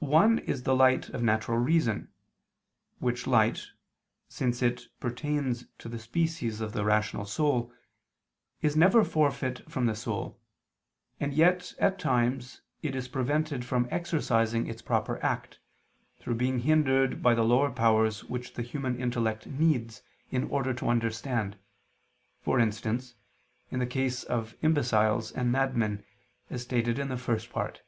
One 0.00 0.40
is 0.40 0.64
the 0.64 0.74
light 0.74 1.10
of 1.10 1.22
natural 1.22 1.56
reason, 1.56 2.08
which 2.98 3.28
light, 3.28 3.68
since 4.28 4.60
it 4.60 4.88
pertains 4.98 5.66
to 5.78 5.88
the 5.88 6.00
species 6.00 6.60
of 6.60 6.72
the 6.72 6.84
rational 6.84 7.24
soul, 7.24 7.72
is 8.60 8.74
never 8.76 9.04
forfeit 9.04 9.70
from 9.70 9.86
the 9.86 9.94
soul, 9.94 10.40
and 11.20 11.32
yet, 11.32 11.74
at 11.78 12.00
times, 12.00 12.60
it 12.82 12.96
is 12.96 13.06
prevented 13.06 13.64
from 13.64 13.86
exercising 13.92 14.66
its 14.66 14.82
proper 14.82 15.22
act, 15.24 15.60
through 16.18 16.34
being 16.34 16.58
hindered 16.58 17.22
by 17.22 17.32
the 17.32 17.44
lower 17.44 17.70
powers 17.70 18.24
which 18.24 18.54
the 18.54 18.62
human 18.62 19.00
intellect 19.00 19.46
needs 19.46 20.02
in 20.32 20.42
order 20.50 20.74
to 20.74 20.88
understand, 20.88 21.56
for 22.40 22.58
instance 22.58 23.14
in 23.70 23.78
the 23.78 23.86
case 23.86 24.24
of 24.24 24.56
imbeciles 24.62 25.30
and 25.30 25.52
madmen, 25.52 26.04
as 26.50 26.62
stated 26.62 26.98
in 26.98 27.06
the 27.06 27.16
First 27.16 27.48
Part 27.50 27.74
(Q. 27.74 27.82